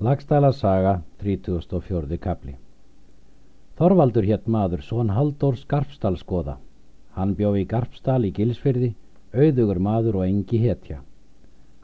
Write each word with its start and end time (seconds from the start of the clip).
Lagstæla 0.00 0.48
saga, 0.56 1.02
34. 1.20 2.16
kapli 2.16 2.54
Þorvaldur 3.76 4.24
hétt 4.24 4.46
maður, 4.48 4.80
son 4.80 5.10
Halldór 5.12 5.58
Skarpsdalskoða. 5.60 6.54
Hann 7.18 7.34
bjó 7.36 7.50
í 7.60 7.66
Garpsdal 7.68 8.24
í 8.24 8.30
Gilsfyrði, 8.32 8.94
auðugur 9.36 9.82
maður 9.84 10.22
og 10.22 10.24
engi 10.24 10.62
hetja. 10.62 11.02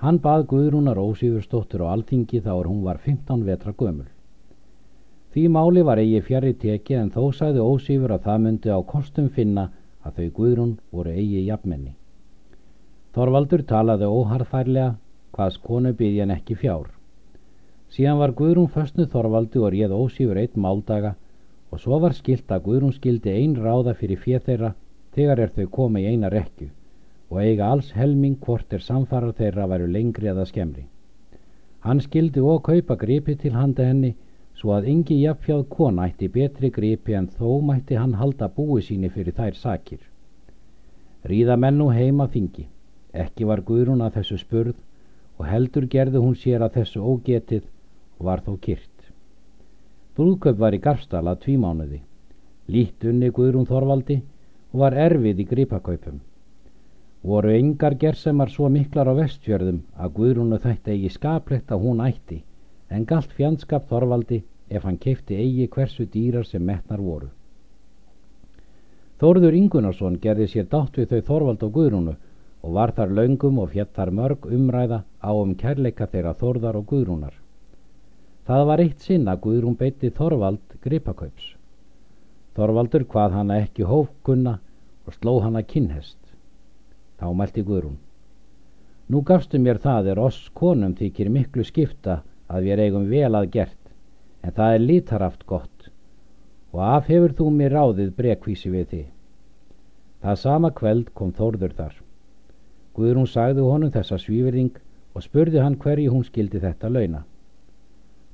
Hann 0.01 0.23
bað 0.25 0.47
Guðrúnar 0.55 0.97
Ósífursdóttur 0.97 1.85
á 1.85 1.93
alþingi 1.93 2.41
þá 2.41 2.51
er 2.55 2.73
hún 2.73 2.81
var 2.89 3.03
15 3.05 3.45
vetra 3.51 3.77
gömul. 3.77 4.09
Því 5.37 5.47
máli 5.53 5.85
var 5.85 6.01
eigi 6.01 6.25
fjari 6.25 6.57
teki 6.57 6.97
en 6.97 7.13
þó 7.13 7.29
sagði 7.37 7.69
Ósífur 7.69 8.17
að 8.17 8.25
það 8.31 8.43
myndi 8.49 8.73
á 8.73 8.81
kostum 8.97 9.29
finna 9.29 9.69
að 10.01 10.23
þau 10.23 10.35
Guðrún 10.41 10.77
voru 10.89 11.13
eigi 11.13 11.45
jafnmenni. 11.53 11.93
Þorvaldur 13.13 13.69
talaði 13.69 14.09
óharðfærlega 14.09 14.95
hvaðs 15.37 15.61
konu 15.61 15.93
hann 16.01 16.41
ekki 16.41 16.57
fjár. 16.57 16.96
Síðan 17.97 18.19
var 18.21 18.33
Guðrún 18.37 18.67
föstnu 18.69 19.07
Þorvaldi 19.09 19.61
og 19.65 19.71
réð 19.73 19.93
ósífur 19.97 20.37
eitt 20.37 20.57
máldaga 20.61 21.15
og 21.73 21.81
svo 21.81 21.97
var 22.03 22.13
skilt 22.13 22.51
að 22.53 22.67
Guðrún 22.67 22.93
skildi 22.93 23.33
ein 23.33 23.55
ráða 23.57 23.95
fyrir 23.97 24.19
fér 24.21 24.43
þeirra 24.45 24.75
þegar 25.17 25.41
er 25.45 25.53
þau 25.55 25.69
komi 25.77 26.03
í 26.03 26.11
eina 26.11 26.29
rekju 26.35 26.67
og 27.31 27.39
eiga 27.41 27.71
alls 27.73 27.89
helming 27.97 28.35
hvort 28.43 28.75
er 28.77 28.85
samfarar 28.85 29.33
þeirra 29.39 29.65
væru 29.71 29.87
lengri 29.89 30.29
eða 30.29 30.45
skemri. 30.51 30.85
Hann 31.87 32.03
skildi 32.05 32.43
og 32.45 32.61
kaupa 32.67 32.99
gripi 33.01 33.37
til 33.41 33.57
handa 33.57 33.87
henni 33.89 34.11
svo 34.61 34.75
að 34.77 34.91
yngi 34.93 35.17
jafnfjáð 35.23 35.63
kona 35.73 36.11
ætti 36.11 36.29
betri 36.35 36.71
gripi 36.75 37.17
en 37.17 37.31
þó 37.39 37.63
mætti 37.65 37.97
hann 37.97 38.19
halda 38.21 38.51
búi 38.59 38.83
síni 38.85 39.09
fyrir 39.15 39.33
þær 39.41 39.57
sakir. 39.63 40.03
Ríða 41.25 41.57
mennu 41.57 41.89
heima 41.97 42.29
þingi. 42.29 42.67
Ekki 43.25 43.49
var 43.49 43.65
Guðrún 43.65 44.05
að 44.05 44.21
þessu 44.21 44.39
spurð 44.45 44.77
og 45.39 45.49
heldur 45.49 45.89
gerði 45.97 46.21
hún 46.21 46.37
sér 46.37 46.61
að 46.61 46.77
þessu 46.77 47.01
ógetið 47.01 47.65
og 48.19 48.27
var 48.29 48.43
þó 48.47 48.57
kyrt. 48.61 49.11
Brúðkaup 50.17 50.59
var 50.59 50.75
í 50.75 50.81
Garstala 50.81 51.37
tvímánuði. 51.37 52.01
Lít 52.73 53.05
unni 53.05 53.29
Guðrún 53.31 53.69
Þorvaldi 53.69 54.23
og 54.73 54.81
var 54.81 54.97
erfið 54.97 55.43
í 55.45 55.49
gripakaupum. 55.51 56.21
Voru 57.27 57.53
engar 57.53 57.97
gersemar 58.01 58.51
svo 58.51 58.69
miklar 58.73 59.11
á 59.11 59.15
vestfjörðum 59.19 59.83
að 59.97 60.13
Guðrúnu 60.19 60.59
þætti 60.63 60.95
eigi 60.95 61.11
skaplegt 61.15 61.73
að 61.73 61.83
hún 61.85 62.03
ætti 62.05 62.43
en 62.89 63.05
galt 63.05 63.33
fjandskap 63.37 63.89
Þorvaldi 63.91 64.43
ef 64.69 64.85
hann 64.87 64.99
keipti 64.99 65.37
eigi 65.37 65.67
hversu 65.69 66.07
dýrar 66.13 66.47
sem 66.47 66.63
metnar 66.65 67.03
voru. 67.03 67.29
Þórður 69.21 69.57
Ingunarsson 69.57 70.19
gerði 70.21 70.47
sér 70.53 70.69
dátt 70.73 70.99
við 71.01 71.13
þau 71.13 71.27
Þorvald 71.31 71.63
og 71.67 71.73
Guðrúnu 71.77 72.15
og 72.63 72.77
var 72.77 72.93
þar 72.97 73.15
laungum 73.19 73.59
og 73.63 73.73
fjett 73.73 73.95
þar 73.97 74.13
mörg 74.19 74.47
umræða 74.59 75.03
á 75.23 75.31
um 75.33 75.55
kærleika 75.55 76.09
þeirra 76.13 76.35
Þórðar 76.41 76.81
og 76.81 76.87
Guðrúnar. 76.93 77.35
Það 78.47 78.65
var 78.69 78.83
eitt 78.83 79.03
sinn 79.03 79.27
að 79.27 79.41
Guðrún 79.47 79.75
beitti 79.79 80.13
Þorvald 80.15 80.77
gripakaups. 80.85 81.49
Þorvaldur 82.55 83.05
hvað 83.11 83.35
hana 83.41 83.59
ekki 83.65 83.89
hófkunna 83.91 84.59
og 85.07 85.17
sló 85.17 85.41
hana 85.43 85.65
kinnhest. 85.67 86.21
Þá 87.19 87.27
mælti 87.35 87.65
Guðrún. 87.67 87.99
Nú 89.11 89.23
gafstu 89.27 89.59
mér 89.59 89.83
það 89.83 90.13
er 90.13 90.23
oss 90.23 90.47
konum 90.55 90.95
þykir 90.95 91.31
miklu 91.31 91.67
skipta 91.67 92.21
að 92.47 92.71
við 92.71 92.87
eigum 92.87 93.11
vel 93.11 93.35
að 93.35 93.51
gert, 93.59 93.83
en 94.43 94.55
það 94.55 94.79
er 94.79 94.87
lítaraft 94.87 95.47
gott 95.47 95.91
og 96.77 96.83
af 96.85 97.07
hefur 97.09 97.33
þú 97.33 97.51
mér 97.57 97.73
ráðið 97.73 98.11
brekvísi 98.19 98.71
við 98.71 98.89
þið. 98.91 99.07
Það 100.21 100.41
sama 100.43 100.71
kveld 100.77 101.13
kom 101.17 101.31
Þórður 101.33 101.73
þar. 101.79 101.95
Guðrún 102.97 103.31
sagði 103.31 103.65
honum 103.65 103.93
þessa 103.95 104.19
svíverðing 104.21 104.77
og 105.17 105.25
spurði 105.25 105.63
hann 105.63 105.79
hverju 105.81 106.13
hún 106.13 106.27
skildi 106.27 106.61
þetta 106.61 106.91
launa. 106.93 107.23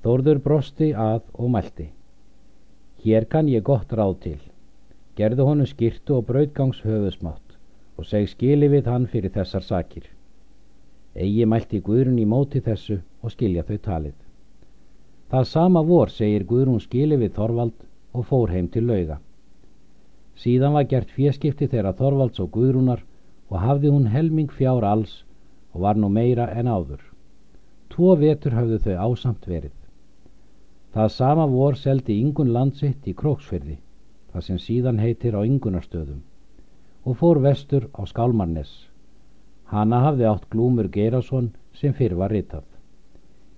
Þórður 0.03 0.39
brosti 0.43 0.89
að 0.99 1.21
og 1.39 1.51
mælti. 1.55 1.85
Hér 3.05 3.27
kann 3.31 3.51
ég 3.51 3.63
gott 3.63 3.93
ráð 3.95 4.17
til. 4.25 4.39
Gerðu 5.15 5.45
honum 5.47 5.69
skýrtu 5.71 6.17
og 6.17 6.25
brautgangs 6.27 6.81
höfusmátt 6.83 7.55
og 8.01 8.09
seg 8.09 8.27
skili 8.33 8.67
við 8.73 8.89
hann 8.91 9.05
fyrir 9.13 9.31
þessar 9.31 9.63
sakir. 9.63 10.09
Egi 11.15 11.45
mælti 11.47 11.79
Guðrún 11.87 12.19
í 12.19 12.25
móti 12.27 12.63
þessu 12.65 12.97
og 13.23 13.31
skilja 13.35 13.63
þau 13.69 13.79
talið. 13.85 14.17
Það 15.31 15.47
sama 15.51 15.83
vor 15.87 16.11
segir 16.11 16.47
Guðrún 16.51 16.83
skili 16.83 17.21
við 17.21 17.37
Þorvald 17.37 17.85
og 18.13 18.27
fór 18.27 18.51
heim 18.51 18.67
til 18.75 18.83
lauga. 18.89 19.21
Síðan 20.35 20.75
var 20.79 20.89
gert 20.91 21.15
fjerskipti 21.15 21.69
þeirra 21.69 21.93
Þorvalds 22.01 22.43
og 22.43 22.51
Guðrúnar 22.57 23.05
og 23.53 23.63
hafði 23.63 23.95
hún 23.95 24.11
helming 24.11 24.51
fjár 24.51 24.83
alls 24.89 25.21
og 25.71 25.87
var 25.87 26.01
nú 26.01 26.11
meira 26.11 26.49
en 26.59 26.67
áður. 26.67 27.07
Tvo 27.95 28.17
vetur 28.17 28.59
hafðu 28.59 28.81
þau 28.83 28.97
ásamt 29.07 29.47
verið. 29.47 29.73
Það 30.93 31.09
sama 31.09 31.47
vor 31.49 31.77
seldi 31.81 32.19
yngun 32.21 32.53
landsitt 32.53 33.07
í 33.09 33.15
Króksfyrði, 33.17 33.79
það 34.33 34.45
sem 34.49 34.59
síðan 34.61 34.99
heitir 35.01 35.33
á 35.33 35.41
yngunarstöðum, 35.41 36.21
og 37.09 37.17
fór 37.17 37.41
vestur 37.41 37.89
á 37.97 38.05
Skálmarnes. 38.05 38.75
Hanna 39.73 40.03
hafði 40.05 40.29
átt 40.29 40.51
Glúmur 40.53 40.91
Geirason 40.93 41.49
sem 41.81 41.97
fyrr 41.97 42.19
var 42.21 42.37
ritað. 42.37 42.67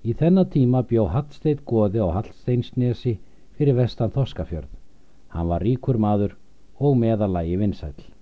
Í 0.06 0.14
þennan 0.14 0.50
tíma 0.54 0.84
bjó 0.86 1.08
Hallsteit 1.10 1.64
goði 1.66 1.98
á 1.98 2.08
Hallsteinsnesi 2.14 3.18
fyrir 3.58 3.80
vestan 3.82 4.14
Þoskafjörð. 4.14 4.70
Hann 5.34 5.50
var 5.50 5.66
ríkur 5.66 5.98
maður 5.98 6.36
og 6.78 6.94
meðalagi 7.00 7.58
vinsæl. 7.58 8.13